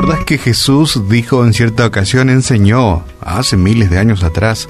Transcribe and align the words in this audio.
acordás 0.00 0.24
que 0.24 0.38
Jesús 0.38 1.10
dijo 1.10 1.44
en 1.44 1.52
cierta 1.52 1.84
ocasión, 1.84 2.30
enseñó 2.30 3.04
hace 3.20 3.58
miles 3.58 3.90
de 3.90 3.98
años 3.98 4.22
atrás 4.22 4.66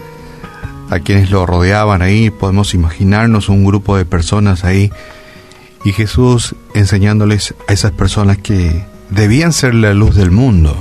a 0.90 0.98
quienes 0.98 1.30
lo 1.30 1.46
rodeaban 1.46 2.02
ahí, 2.02 2.30
podemos 2.30 2.74
imaginarnos 2.74 3.48
un 3.48 3.64
grupo 3.64 3.96
de 3.96 4.04
personas 4.04 4.64
ahí, 4.64 4.90
y 5.84 5.92
Jesús 5.92 6.56
enseñándoles 6.74 7.54
a 7.68 7.72
esas 7.72 7.92
personas 7.92 8.38
que 8.38 8.84
debían 9.10 9.52
ser 9.52 9.72
la 9.76 9.94
luz 9.94 10.16
del 10.16 10.32
mundo. 10.32 10.74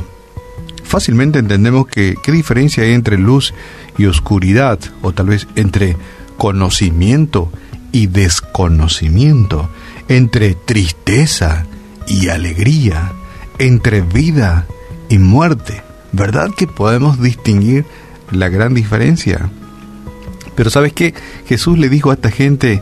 Fácilmente 0.84 1.38
entendemos 1.38 1.86
que 1.86 2.16
qué 2.24 2.32
diferencia 2.32 2.84
hay 2.84 2.94
entre 2.94 3.20
luz 3.20 3.54
y 4.00 4.08
oscuridad, 4.08 4.80
o 5.04 5.12
tal 5.12 5.28
vez 5.28 5.48
entre 5.58 5.96
conocimiento 6.40 7.52
y 7.92 8.08
desconocimiento, 8.08 9.70
entre 10.08 10.56
tristeza 10.56 11.68
y 12.08 12.30
alegría, 12.30 13.12
entre 13.60 14.02
vida 14.02 14.66
y 15.10 15.20
muerte. 15.20 15.84
¿Verdad 16.12 16.50
que 16.58 16.66
podemos 16.66 17.22
distinguir 17.22 17.86
la 18.32 18.50
gran 18.50 18.74
diferencia? 18.74 19.50
Pero 20.56 20.70
¿sabes 20.70 20.94
qué? 20.94 21.14
Jesús 21.46 21.78
le 21.78 21.90
dijo 21.90 22.12
a 22.12 22.16
esta 22.16 22.32
gente, 22.32 22.82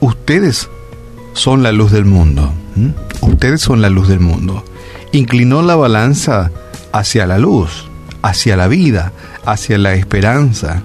ustedes 0.00 0.68
son 1.34 1.62
la 1.62 1.72
luz 1.72 1.92
del 1.92 2.04
mundo. 2.04 2.52
Ustedes 3.20 3.60
son 3.60 3.82
la 3.82 3.90
luz 3.90 4.08
del 4.08 4.20
mundo. 4.20 4.64
Inclinó 5.12 5.62
la 5.62 5.76
balanza 5.76 6.50
hacia 6.92 7.26
la 7.26 7.38
luz, 7.38 7.84
hacia 8.22 8.56
la 8.56 8.68
vida, 8.68 9.12
hacia 9.44 9.78
la 9.78 9.94
esperanza. 9.94 10.82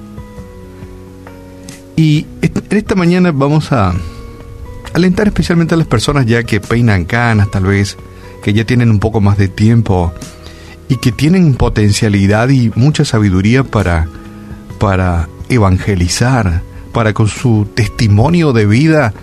Y 1.96 2.28
en 2.42 2.78
esta 2.78 2.96
mañana 2.96 3.32
vamos 3.32 3.72
a 3.72 3.94
alentar 4.94 5.28
especialmente 5.28 5.74
a 5.74 5.78
las 5.78 5.88
personas 5.88 6.26
ya 6.26 6.44
que 6.44 6.60
peinan 6.60 7.06
canas 7.06 7.50
tal 7.50 7.64
vez, 7.64 7.98
que 8.44 8.54
ya 8.54 8.66
tienen 8.66 8.90
un 8.90 9.00
poco 9.00 9.22
más 9.22 9.38
de 9.38 9.48
tiempo 9.48 10.14
y 10.90 10.98
que 10.98 11.12
tienen 11.12 11.56
potencialidad 11.56 12.50
y 12.50 12.72
mucha 12.76 13.06
sabiduría 13.06 13.64
para, 13.64 14.08
para 14.80 15.28
evangelizar, 15.50 16.62
para 16.94 17.14
con 17.14 17.28
su 17.28 17.68
testimonio 17.74 18.54
de 18.54 18.66
vida, 18.66 19.14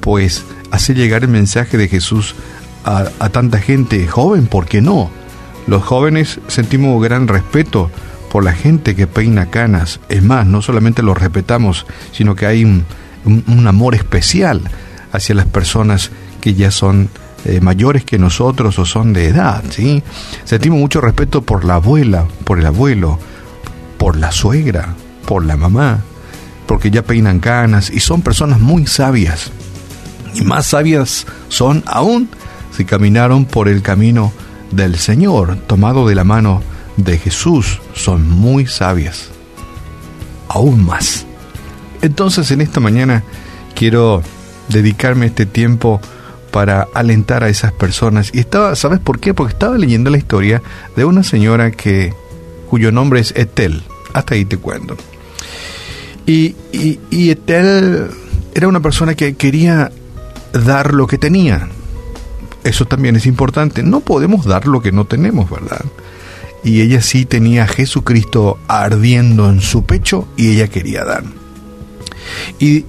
pues 0.00 0.44
hacer 0.70 0.96
llegar 0.96 1.22
el 1.22 1.30
mensaje 1.30 1.78
de 1.78 1.88
Jesús 1.88 2.34
a, 2.84 3.28
tanta 3.30 3.58
gente 3.58 4.06
joven, 4.06 4.46
¿por 4.46 4.66
qué 4.66 4.80
no? 4.80 5.10
Los 5.66 5.82
jóvenes 5.82 6.38
sentimos 6.46 7.02
gran 7.02 7.26
respeto 7.26 7.90
por 8.30 8.44
la 8.44 8.52
gente 8.52 8.94
que 8.94 9.08
peina 9.08 9.50
canas. 9.50 9.98
Es 10.08 10.22
más, 10.22 10.46
no 10.46 10.62
solamente 10.62 11.02
los 11.02 11.18
respetamos, 11.18 11.86
sino 12.12 12.36
que 12.36 12.46
hay 12.46 12.64
un, 12.64 12.86
amor 13.66 13.96
especial 13.96 14.60
hacia 15.10 15.34
las 15.34 15.46
personas 15.46 16.12
que 16.40 16.54
ya 16.54 16.70
son 16.70 17.08
eh, 17.48 17.60
mayores 17.60 18.04
que 18.04 18.18
nosotros 18.18 18.76
o 18.80 18.84
son 18.84 19.12
de 19.12 19.28
edad. 19.28 19.62
¿sí? 19.70 20.02
Sentimos 20.44 20.80
mucho 20.80 21.00
respeto 21.00 21.42
por 21.42 21.64
la 21.64 21.76
abuela, 21.76 22.26
por 22.42 22.58
el 22.58 22.66
abuelo, 22.66 23.20
por 23.98 24.16
la 24.16 24.32
suegra, 24.32 24.94
por 25.28 25.44
la 25.44 25.56
mamá, 25.56 26.00
porque 26.66 26.90
ya 26.90 27.02
peinan 27.02 27.38
canas 27.38 27.88
y 27.90 28.00
son 28.00 28.22
personas 28.22 28.58
muy 28.58 28.88
sabias. 28.88 29.52
Y 30.34 30.42
más 30.42 30.66
sabias 30.66 31.24
son 31.48 31.84
aún 31.86 32.28
si 32.76 32.84
caminaron 32.84 33.44
por 33.44 33.68
el 33.68 33.80
camino 33.80 34.32
del 34.72 34.96
Señor, 34.96 35.56
tomado 35.68 36.08
de 36.08 36.16
la 36.16 36.24
mano 36.24 36.62
de 36.96 37.16
Jesús, 37.16 37.80
son 37.94 38.28
muy 38.28 38.66
sabias. 38.66 39.28
Aún 40.48 40.84
más. 40.84 41.26
Entonces 42.02 42.50
en 42.50 42.60
esta 42.60 42.80
mañana 42.80 43.22
quiero 43.76 44.20
dedicarme 44.68 45.26
este 45.26 45.46
tiempo 45.46 46.00
para 46.56 46.88
alentar 46.94 47.44
a 47.44 47.50
esas 47.50 47.70
personas. 47.70 48.30
Y 48.32 48.38
estaba, 48.38 48.74
¿sabes 48.76 48.98
por 48.98 49.20
qué? 49.20 49.34
Porque 49.34 49.52
estaba 49.52 49.76
leyendo 49.76 50.08
la 50.08 50.16
historia 50.16 50.62
de 50.96 51.04
una 51.04 51.22
señora 51.22 51.70
que 51.70 52.14
cuyo 52.70 52.90
nombre 52.90 53.20
es 53.20 53.34
Etel. 53.36 53.82
Hasta 54.14 54.36
ahí 54.36 54.46
te 54.46 54.56
cuento. 54.56 54.96
Y, 56.24 56.56
y, 56.72 56.98
y 57.10 57.28
Etel 57.28 58.06
era 58.54 58.68
una 58.68 58.80
persona 58.80 59.14
que 59.14 59.34
quería 59.34 59.92
dar 60.54 60.94
lo 60.94 61.06
que 61.06 61.18
tenía. 61.18 61.68
Eso 62.64 62.86
también 62.86 63.16
es 63.16 63.26
importante. 63.26 63.82
No 63.82 64.00
podemos 64.00 64.46
dar 64.46 64.66
lo 64.66 64.80
que 64.80 64.92
no 64.92 65.04
tenemos, 65.04 65.50
¿verdad? 65.50 65.84
Y 66.64 66.80
ella 66.80 67.02
sí 67.02 67.26
tenía 67.26 67.64
a 67.64 67.68
Jesucristo 67.68 68.58
ardiendo 68.66 69.50
en 69.50 69.60
su 69.60 69.84
pecho 69.84 70.26
y 70.38 70.52
ella 70.52 70.68
quería 70.68 71.04
dar. 71.04 71.24
Y, 72.58 72.82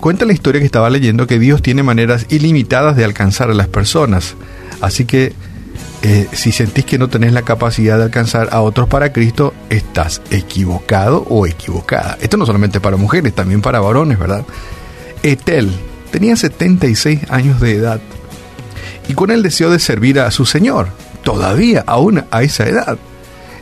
cuenta 0.00 0.24
la 0.24 0.32
historia 0.32 0.60
que 0.60 0.66
estaba 0.66 0.90
leyendo 0.90 1.26
que 1.26 1.38
Dios 1.38 1.62
tiene 1.62 1.82
maneras 1.82 2.26
ilimitadas 2.28 2.96
de 2.96 3.04
alcanzar 3.04 3.50
a 3.50 3.54
las 3.54 3.68
personas. 3.68 4.34
Así 4.80 5.04
que 5.04 5.32
eh, 6.02 6.28
si 6.32 6.52
sentís 6.52 6.84
que 6.84 6.98
no 6.98 7.08
tenés 7.08 7.32
la 7.32 7.42
capacidad 7.42 7.98
de 7.98 8.04
alcanzar 8.04 8.48
a 8.52 8.60
otros 8.60 8.88
para 8.88 9.12
Cristo, 9.12 9.54
estás 9.70 10.22
equivocado 10.30 11.26
o 11.28 11.46
equivocada. 11.46 12.18
Esto 12.20 12.36
no 12.36 12.46
solamente 12.46 12.80
para 12.80 12.96
mujeres, 12.96 13.34
también 13.34 13.62
para 13.62 13.80
varones, 13.80 14.18
¿verdad? 14.18 14.44
Etel 15.22 15.70
tenía 16.10 16.36
76 16.36 17.30
años 17.30 17.60
de 17.60 17.72
edad 17.72 18.00
y 19.08 19.14
con 19.14 19.30
el 19.30 19.42
deseo 19.42 19.70
de 19.70 19.78
servir 19.78 20.20
a 20.20 20.30
su 20.30 20.46
Señor, 20.46 20.88
todavía 21.22 21.84
aún 21.86 22.24
a 22.30 22.42
esa 22.42 22.68
edad. 22.68 22.98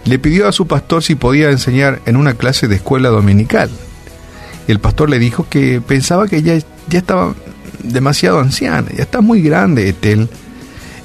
Le 0.05 0.19
pidió 0.19 0.49
a 0.49 0.53
su 0.53 0.67
pastor 0.67 1.03
si 1.03 1.15
podía 1.15 1.51
enseñar 1.51 2.01
en 2.07 2.17
una 2.17 2.35
clase 2.35 2.69
de 2.69 2.77
escuela 2.77 3.09
dominical. 3.09 3.71
El 4.67 4.79
pastor 4.81 5.11
le 5.11 5.19
dijo 5.19 5.47
que 5.49 5.81
pensaba 5.81 6.29
que 6.29 6.37
ella 6.37 6.59
ya 6.89 6.99
estaba 6.99 7.35
demasiado 7.83 8.41
anciana, 8.41 8.89
ya 8.97 9.03
está 9.03 9.21
muy 9.21 9.43
grande 9.43 9.89
Etel. 9.89 10.29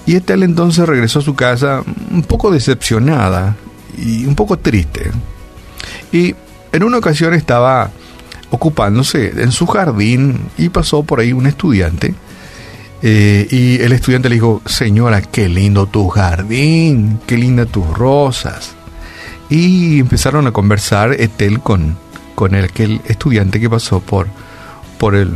Y 0.06 0.16
Etel 0.16 0.44
entonces 0.44 0.88
regresó 0.88 1.20
a 1.20 1.24
su 1.24 1.36
casa 1.36 1.84
un 2.12 2.24
poco 2.24 2.52
decepcionada 2.52 3.56
y 3.98 4.26
un 4.26 4.36
poco 4.36 4.58
triste. 4.58 5.12
Y 6.12 6.36
en 6.72 6.84
una 6.84 6.98
ocasión 6.98 7.34
estaba 7.34 7.92
ocupándose 8.50 9.42
en 9.42 9.52
su 9.52 9.68
jardín 9.68 10.40
y 10.58 10.70
pasó 10.70 11.04
por 11.04 11.20
ahí 11.20 11.34
un 11.34 11.46
estudiante 11.46 12.16
eh, 13.02 13.48
y 13.50 13.82
el 13.82 13.94
estudiante 13.94 14.28
le 14.30 14.36
dijo, 14.36 14.62
señora, 14.66 15.22
qué 15.22 15.48
lindo 15.48 15.86
tu 15.86 16.10
jardín, 16.10 17.20
qué 17.26 17.38
linda 17.38 17.66
tus 17.66 17.88
rosas. 17.98 18.76
Y 19.50 20.00
empezaron 20.00 20.48
a 20.48 20.52
conversar 20.52 21.14
Etel 21.14 21.62
con, 21.62 21.98
con 22.40 22.56
aquel 22.56 23.02
estudiante 23.04 23.60
que 23.60 23.70
pasó 23.70 24.00
por, 24.00 24.28
por 24.98 25.14
el, 25.14 25.36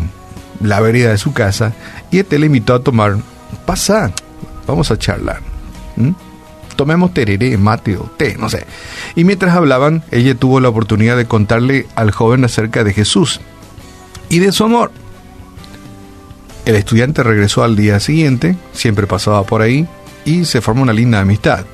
la 0.61 0.79
vereda 0.79 1.09
de 1.09 1.17
su 1.17 1.33
casa. 1.33 1.73
Y 2.11 2.19
Etel 2.19 2.39
le 2.39 2.45
invitó 2.45 2.73
a 2.73 2.79
tomar, 2.79 3.17
pasa, 3.65 4.13
vamos 4.65 4.89
a 4.89 4.97
charlar. 4.97 5.41
Tomemos 6.77 7.13
tereré, 7.13 7.57
mate 7.57 7.97
o 7.97 8.03
té, 8.03 8.37
no 8.39 8.47
sé. 8.47 8.65
Y 9.17 9.25
mientras 9.25 9.53
hablaban, 9.53 10.01
ella 10.11 10.33
tuvo 10.33 10.61
la 10.61 10.69
oportunidad 10.69 11.17
de 11.17 11.25
contarle 11.25 11.87
al 11.95 12.11
joven 12.11 12.45
acerca 12.45 12.85
de 12.85 12.93
Jesús 12.93 13.41
y 14.29 14.39
de 14.39 14.53
su 14.53 14.63
amor. 14.63 14.93
El 16.63 16.77
estudiante 16.77 17.21
regresó 17.21 17.65
al 17.65 17.75
día 17.75 17.99
siguiente, 17.99 18.55
siempre 18.71 19.07
pasaba 19.07 19.43
por 19.43 19.61
ahí, 19.61 19.89
y 20.23 20.45
se 20.45 20.61
formó 20.61 20.83
una 20.83 20.93
linda 20.93 21.19
amistad. 21.19 21.65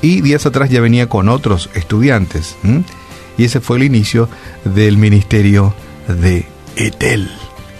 Y 0.00 0.20
días 0.20 0.46
atrás 0.46 0.70
ya 0.70 0.80
venía 0.80 1.08
con 1.08 1.28
otros 1.28 1.70
estudiantes. 1.74 2.54
Y 3.40 3.44
ese 3.44 3.62
fue 3.62 3.78
el 3.78 3.84
inicio 3.84 4.28
del 4.66 4.98
ministerio 4.98 5.72
de 6.06 6.44
Etel. 6.76 7.30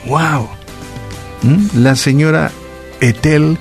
¡Wow! 0.06 0.48
La 1.76 1.96
señora 1.96 2.50
Etel 3.02 3.58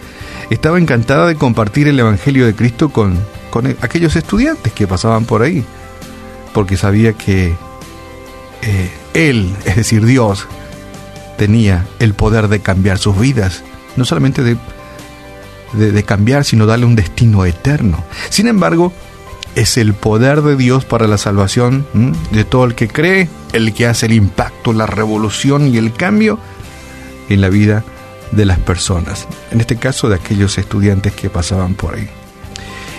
estaba 0.49 0.79
encantada 0.79 1.27
de 1.27 1.35
compartir 1.35 1.89
el 1.89 1.99
Evangelio 1.99 2.45
de 2.45 2.55
Cristo 2.55 2.87
con, 2.87 3.19
con 3.49 3.67
aquellos 3.81 4.15
estudiantes 4.15 4.71
que 4.71 4.87
pasaban 4.87 5.25
por 5.25 5.41
ahí, 5.41 5.65
porque 6.53 6.77
sabía 6.77 7.11
que 7.11 7.53
eh, 8.61 8.91
Él, 9.13 9.53
es 9.65 9.75
decir, 9.75 10.05
Dios, 10.05 10.47
tenía 11.37 11.85
el 11.99 12.13
poder 12.13 12.47
de 12.47 12.61
cambiar 12.61 12.97
sus 12.97 13.19
vidas, 13.19 13.61
no 13.97 14.05
solamente 14.05 14.41
de, 14.41 14.55
de, 15.73 16.03
cambiar, 16.03 16.45
sino 16.45 16.65
darle 16.65 16.85
un 16.85 16.95
destino 16.95 17.43
eterno. 17.43 18.05
Sin 18.29 18.47
embargo, 18.47 18.93
es 19.55 19.77
el 19.77 19.93
poder 19.93 20.41
de 20.41 20.55
Dios 20.55 20.85
para 20.85 21.07
la 21.07 21.17
salvación 21.17 21.85
de 22.31 22.43
todo 22.43 22.65
el 22.65 22.75
que 22.75 22.87
cree, 22.87 23.29
el 23.53 23.73
que 23.73 23.87
hace 23.87 24.05
el 24.05 24.13
impacto, 24.13 24.73
la 24.73 24.85
revolución 24.85 25.67
y 25.67 25.77
el 25.77 25.93
cambio 25.93 26.39
en 27.29 27.41
la 27.41 27.49
vida 27.49 27.83
de 28.31 28.45
las 28.45 28.59
personas, 28.59 29.27
en 29.51 29.59
este 29.59 29.77
caso 29.77 30.09
de 30.09 30.15
aquellos 30.15 30.57
estudiantes 30.57 31.13
que 31.13 31.29
pasaban 31.29 31.73
por 31.73 31.95
ahí. 31.95 32.09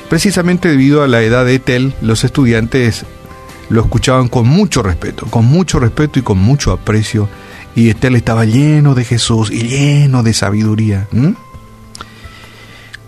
Precisamente 0.08 0.69
debido 0.69 1.02
a 1.02 1.08
la 1.08 1.23
edad 1.23 1.44
de 1.44 1.55
Etel, 1.55 1.94
los 2.00 2.25
estudiantes 2.25 3.05
lo 3.69 3.82
escuchaban 3.82 4.29
con 4.29 4.49
mucho 4.49 4.82
respeto, 4.82 5.26
con 5.26 5.44
mucho 5.44 5.79
respeto 5.79 6.19
y 6.19 6.23
con 6.23 6.38
mucho 6.38 6.73
aprecio 6.73 7.29
y 7.75 7.88
Estel 7.88 8.17
estaba 8.17 8.44
lleno 8.44 8.94
de 8.94 9.05
Jesús 9.05 9.50
y 9.50 9.62
lleno 9.62 10.23
de 10.23 10.35
sabiduría. 10.35 11.08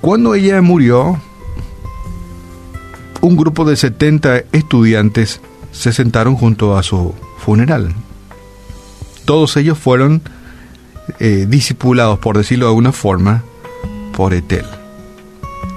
Cuando 0.00 0.35
ella 0.35 0.62
murió, 0.62 1.21
un 3.22 3.36
grupo 3.36 3.64
de 3.64 3.76
70 3.76 4.42
estudiantes 4.52 5.40
se 5.70 5.92
sentaron 5.92 6.36
junto 6.36 6.76
a 6.76 6.82
su 6.82 7.14
funeral. 7.38 7.94
Todos 9.24 9.56
ellos 9.56 9.78
fueron 9.78 10.22
eh, 11.20 11.46
discipulados, 11.48 12.19
por 12.19 12.36
decirlo 12.36 12.66
de 12.66 12.70
alguna 12.70 12.92
forma, 12.92 13.42
por 14.12 14.34
Etel. 14.34 14.66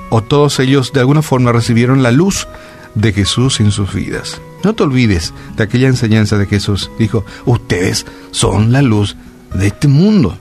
o 0.09 0.21
todos 0.21 0.59
ellos 0.59 0.92
de 0.92 1.00
alguna 1.00 1.21
forma 1.21 1.51
recibieron 1.51 2.03
la 2.03 2.12
luz 2.12 2.47
de 2.95 3.13
Jesús 3.13 3.59
en 3.59 3.71
sus 3.71 3.94
vidas. 3.94 4.42
No 4.63 4.74
te 4.74 4.83
olvides 4.83 5.33
de 5.56 5.63
aquella 5.63 5.88
enseñanza 5.88 6.38
de 6.38 6.47
Jesús. 6.47 6.89
Dijo, 6.97 7.25
ustedes 7.45 8.06
son 8.31 8.71
la 8.71 8.81
luz 8.81 9.15
de 9.53 9.68
este 9.68 9.88
mundo. 9.88 10.38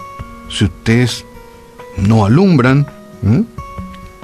Si 0.48 0.64
ustedes 0.64 1.24
no 1.98 2.24
alumbran, 2.24 2.86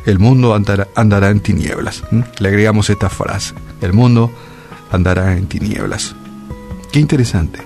el 0.07 0.19
mundo 0.19 0.55
andará, 0.55 1.31
en 1.31 1.41
tinieblas. 1.41 2.03
Le 2.39 2.49
agregamos 2.49 2.91
esta 2.91 3.11
frase, 3.11 3.55
el 3.81 3.93
mundo 3.93 4.31
andará 4.91 5.37
en 5.37 5.47
tinieblas. 5.47 6.15
Qué 6.93 7.01
interesante. 7.01 7.61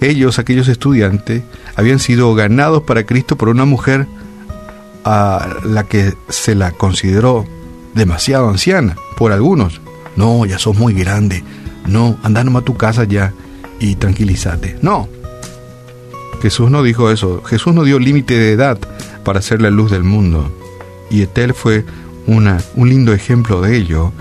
Ellos, 0.00 0.38
aquellos 0.38 0.68
estudiantes, 0.68 1.42
habían 1.76 1.98
sido 1.98 2.34
ganados 2.34 2.82
para 2.82 3.06
Cristo 3.06 3.36
por 3.36 3.48
una 3.48 3.64
mujer 3.64 4.06
a 5.04 5.56
la 5.64 5.84
que 5.84 6.14
se 6.28 6.54
la 6.54 6.72
consideró 6.72 7.44
demasiado 7.94 8.48
anciana 8.48 8.96
por 9.16 9.32
algunos. 9.32 9.80
No, 10.16 10.44
ya 10.44 10.58
sos 10.58 10.76
muy 10.76 10.94
grande. 10.94 11.42
No, 11.86 12.16
anda 12.22 12.44
nomás 12.44 12.62
a 12.62 12.64
tu 12.64 12.76
casa 12.76 13.04
ya 13.04 13.32
y 13.80 13.96
tranquilízate. 13.96 14.78
No. 14.82 15.08
Jesús 16.40 16.70
no 16.70 16.82
dijo 16.82 17.10
eso. 17.10 17.42
Jesús 17.44 17.74
no 17.74 17.84
dio 17.84 17.98
límite 17.98 18.38
de 18.38 18.52
edad 18.52 18.78
para 19.24 19.42
ser 19.42 19.62
la 19.62 19.70
luz 19.70 19.90
del 19.90 20.04
mundo. 20.04 20.50
Y 21.12 21.22
Etel 21.22 21.54
fue 21.54 21.84
una, 22.26 22.58
un 22.74 22.88
lindo 22.88 23.12
ejemplo 23.12 23.60
de 23.60 23.76
ello. 23.76 24.12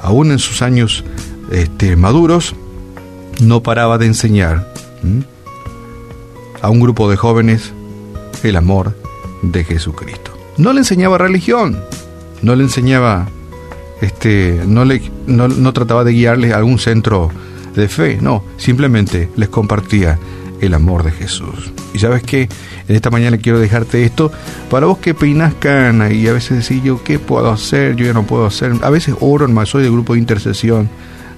Aún 0.00 0.30
en 0.30 0.38
sus 0.38 0.62
años 0.62 1.04
este, 1.50 1.96
maduros, 1.96 2.54
no 3.40 3.62
paraba 3.62 3.98
de 3.98 4.06
enseñar 4.06 4.72
a 6.60 6.70
un 6.70 6.80
grupo 6.80 7.10
de 7.10 7.16
jóvenes 7.16 7.72
el 8.42 8.56
amor 8.56 8.96
de 9.42 9.64
Jesucristo. 9.64 10.32
No 10.58 10.72
le 10.72 10.80
enseñaba 10.80 11.18
religión, 11.18 11.78
no 12.42 12.54
le 12.54 12.64
enseñaba, 12.64 13.28
este, 14.00 14.62
no, 14.66 14.84
le, 14.84 15.02
no, 15.26 15.72
trataba 15.72 16.04
de 16.04 16.12
guiarles 16.12 16.52
a 16.52 16.58
algún 16.58 16.78
centro 16.78 17.30
de 17.74 17.88
fe, 17.88 18.18
no, 18.20 18.44
simplemente 18.58 19.30
les 19.36 19.48
compartía 19.48 20.18
el 20.62 20.74
amor 20.74 21.02
de 21.02 21.10
Jesús. 21.10 21.72
Y 21.92 21.98
sabes 21.98 22.22
que 22.22 22.48
en 22.88 22.96
esta 22.96 23.10
mañana 23.10 23.36
quiero 23.36 23.58
dejarte 23.58 24.04
esto 24.04 24.32
para 24.70 24.86
vos 24.86 24.98
que 24.98 25.12
peinas 25.12 25.54
cana 25.54 26.10
y 26.12 26.26
a 26.28 26.32
veces 26.32 26.66
decís 26.66 26.82
yo 26.82 27.02
qué 27.02 27.18
puedo 27.18 27.50
hacer, 27.50 27.96
yo 27.96 28.06
ya 28.06 28.12
no 28.12 28.22
puedo 28.22 28.46
hacer. 28.46 28.72
A 28.82 28.88
veces 28.88 29.16
oro, 29.20 29.46
más 29.48 29.68
soy 29.68 29.82
del 29.82 29.92
grupo 29.92 30.14
de 30.14 30.20
intercesión. 30.20 30.88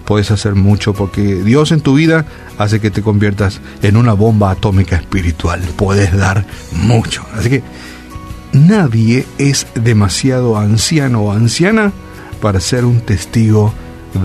Puedes 0.04 0.30
hacer 0.30 0.54
mucho 0.54 0.92
porque 0.92 1.36
Dios 1.36 1.72
en 1.72 1.80
tu 1.80 1.94
vida 1.94 2.26
hace 2.58 2.78
que 2.78 2.90
te 2.90 3.00
conviertas 3.00 3.62
en 3.82 3.96
una 3.96 4.12
bomba 4.12 4.50
atómica 4.50 4.96
espiritual. 4.96 5.62
Puedes 5.76 6.14
dar 6.14 6.44
mucho. 6.72 7.24
Así 7.34 7.48
que 7.48 7.62
nadie 8.52 9.24
es 9.38 9.66
demasiado 9.74 10.58
anciano 10.58 11.22
o 11.22 11.32
anciana 11.32 11.92
para 12.42 12.60
ser 12.60 12.84
un 12.84 13.00
testigo 13.00 13.72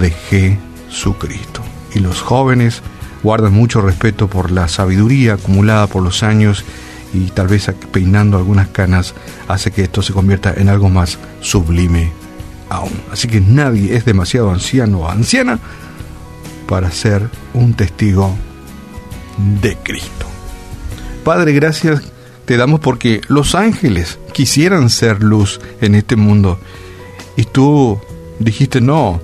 de 0.01 0.11
Jesucristo. 0.11 1.61
Y 1.95 1.99
los 1.99 2.21
jóvenes 2.21 2.81
guardan 3.23 3.53
mucho 3.53 3.81
respeto 3.81 4.27
por 4.27 4.51
la 4.51 4.67
sabiduría 4.67 5.33
acumulada 5.33 5.87
por 5.87 6.03
los 6.03 6.23
años 6.23 6.63
y 7.13 7.31
tal 7.31 7.47
vez 7.47 7.71
peinando 7.91 8.37
algunas 8.37 8.67
canas 8.67 9.13
hace 9.47 9.71
que 9.71 9.83
esto 9.83 10.01
se 10.01 10.13
convierta 10.13 10.53
en 10.55 10.69
algo 10.69 10.89
más 10.89 11.17
sublime 11.41 12.11
aún. 12.69 12.93
Así 13.11 13.27
que 13.27 13.41
nadie 13.41 13.95
es 13.95 14.05
demasiado 14.05 14.51
anciano 14.51 14.99
o 14.99 15.09
anciana 15.09 15.59
para 16.67 16.91
ser 16.91 17.27
un 17.53 17.73
testigo 17.73 18.35
de 19.61 19.75
Cristo. 19.77 20.27
Padre, 21.23 21.53
gracias 21.53 22.01
te 22.45 22.57
damos 22.57 22.79
porque 22.79 23.21
los 23.27 23.53
ángeles 23.53 24.17
quisieran 24.33 24.89
ser 24.89 25.21
luz 25.21 25.61
en 25.81 25.93
este 25.93 26.15
mundo. 26.15 26.59
Y 27.35 27.43
tú 27.43 27.99
dijiste, 28.39 28.81
no, 28.81 29.21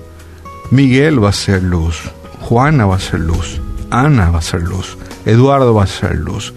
Miguel 0.70 1.22
va 1.22 1.30
a 1.30 1.32
ser 1.32 1.62
luz, 1.62 2.02
Juana 2.42 2.86
va 2.86 2.94
a 2.94 3.00
ser 3.00 3.18
luz, 3.18 3.60
Ana 4.00 4.30
va 4.30 4.38
a 4.38 4.42
ser 4.42 4.62
luz, 4.62 4.96
Eduardo 5.24 5.74
va 5.74 5.84
a 5.84 5.86
ser 5.86 6.16
luz, 6.16 6.52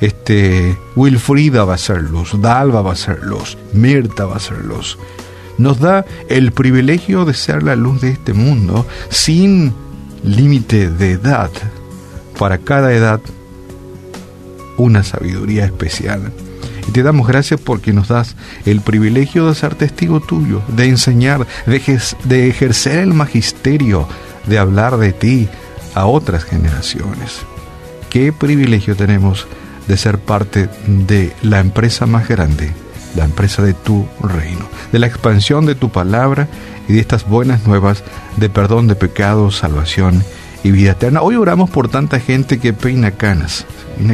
este, 0.00 0.76
Wilfrida 0.94 1.64
va 1.64 1.74
a 1.74 1.78
ser 1.78 2.02
luz, 2.02 2.40
Dalva 2.40 2.82
va 2.82 2.92
a 2.92 2.96
ser 2.96 3.22
luz, 3.24 3.56
Mirta 3.72 4.26
va 4.26 4.36
a 4.36 4.40
ser 4.40 4.64
luz. 4.64 4.98
Nos 5.58 5.80
da 5.80 6.04
el 6.28 6.52
privilegio 6.52 7.24
de 7.24 7.32
ser 7.32 7.62
la 7.62 7.76
luz 7.76 8.02
de 8.02 8.10
este 8.10 8.34
mundo 8.34 8.86
sin 9.08 9.72
límite 10.22 10.90
de 10.90 11.12
edad. 11.12 11.50
Para 12.38 12.58
cada 12.58 12.92
edad 12.92 13.20
una 14.76 15.02
sabiduría 15.02 15.64
especial. 15.64 16.32
Y 16.86 16.92
te 16.92 17.02
damos 17.02 17.26
gracias 17.26 17.60
porque 17.60 17.92
nos 17.92 18.08
das 18.08 18.36
el 18.64 18.80
privilegio 18.80 19.48
de 19.48 19.54
ser 19.54 19.74
testigo 19.74 20.20
tuyo, 20.20 20.62
de 20.68 20.86
enseñar, 20.88 21.46
de, 21.66 22.48
ejercer 22.48 22.98
el 22.98 23.14
magisterio, 23.14 24.06
de 24.46 24.58
hablar 24.58 24.98
de 24.98 25.12
ti 25.12 25.48
a 25.96 26.06
otras 26.06 26.44
generaciones. 26.44 27.40
Qué 28.10 28.32
privilegio 28.32 28.94
tenemos 28.94 29.46
de 29.88 29.96
ser 29.96 30.18
parte 30.18 30.68
de 30.86 31.32
la 31.42 31.58
empresa 31.58 32.06
más 32.06 32.28
grande, 32.28 32.72
la 33.16 33.24
empresa 33.24 33.62
de 33.62 33.72
tu 33.72 34.06
reino, 34.20 34.68
de 34.92 34.98
la 34.98 35.06
expansión 35.06 35.64
de 35.64 35.74
tu 35.74 35.88
palabra 35.88 36.48
y 36.86 36.92
de 36.92 37.00
estas 37.00 37.26
buenas 37.26 37.66
nuevas 37.66 38.04
de 38.36 38.50
perdón 38.50 38.88
de 38.88 38.94
pecados, 38.94 39.56
salvación 39.56 40.22
y 40.22 40.45
vida 40.70 40.92
eterna. 40.92 41.22
Hoy 41.22 41.36
oramos 41.36 41.70
por 41.70 41.88
tanta 41.88 42.20
gente 42.20 42.58
que 42.58 42.72
peina 42.72 43.12
canas, 43.12 43.66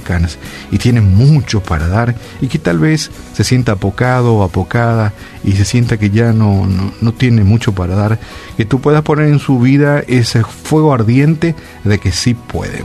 canas 0.04 0.38
y 0.70 0.78
tiene 0.78 1.00
mucho 1.00 1.62
para 1.62 1.88
dar 1.88 2.14
y 2.40 2.48
que 2.48 2.58
tal 2.58 2.78
vez 2.78 3.10
se 3.34 3.44
sienta 3.44 3.72
apocado 3.72 4.34
o 4.34 4.42
apocada 4.42 5.12
y 5.44 5.52
se 5.52 5.64
sienta 5.64 5.98
que 5.98 6.10
ya 6.10 6.32
no, 6.32 6.66
no, 7.00 7.12
tiene 7.12 7.44
mucho 7.44 7.72
para 7.72 7.94
dar, 7.94 8.18
que 8.56 8.64
tú 8.64 8.80
puedas 8.80 9.02
poner 9.02 9.28
en 9.28 9.38
su 9.38 9.58
vida 9.58 10.00
ese 10.00 10.42
fuego 10.44 10.94
ardiente 10.94 11.54
de 11.84 11.98
que 11.98 12.12
sí 12.12 12.34
pueden 12.34 12.84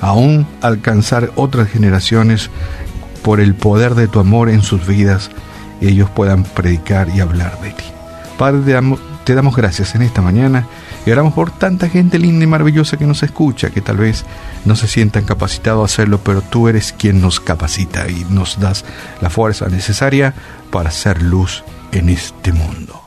aún 0.00 0.46
alcanzar 0.60 1.30
otras 1.36 1.68
generaciones 1.68 2.50
por 3.22 3.40
el 3.40 3.54
poder 3.54 3.94
de 3.94 4.08
tu 4.08 4.18
amor 4.18 4.50
en 4.50 4.62
sus 4.62 4.86
vidas 4.86 5.30
y 5.80 5.88
ellos 5.88 6.10
puedan 6.10 6.42
predicar 6.42 7.08
y 7.14 7.20
hablar 7.20 7.60
de 7.60 7.70
ti. 7.70 7.84
Padre, 8.36 8.60
te 8.62 8.72
gracias 9.56 9.94
en 9.94 10.02
esta 10.02 10.22
mañana 10.22 10.66
y 11.06 11.10
oramos 11.10 11.34
por 11.34 11.50
tanta 11.50 11.88
gente 11.88 12.18
linda 12.18 12.44
y 12.44 12.48
maravillosa 12.48 12.96
que 12.96 13.06
nos 13.06 13.22
escucha, 13.22 13.70
que 13.70 13.80
tal 13.80 13.96
vez 13.96 14.24
no 14.64 14.76
se 14.76 14.88
sientan 14.88 15.24
capacitados 15.24 15.82
a 15.82 15.92
hacerlo, 15.92 16.20
pero 16.22 16.42
tú 16.42 16.68
eres 16.68 16.92
quien 16.92 17.20
nos 17.20 17.40
capacita 17.40 18.08
y 18.08 18.26
nos 18.30 18.58
das 18.60 18.84
la 19.20 19.30
fuerza 19.30 19.68
necesaria 19.68 20.34
para 20.70 20.90
hacer 20.90 21.22
luz 21.22 21.64
en 21.92 22.08
este 22.08 22.52
mundo. 22.52 23.01